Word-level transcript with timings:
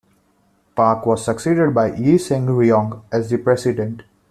Park 0.75 1.05
was 1.05 1.23
succeeded 1.23 1.75
by 1.75 1.93
Yi 1.93 2.17
Sang-ryong 2.17 3.03
as 3.11 3.29
the 3.29 3.37
president. 3.37 4.01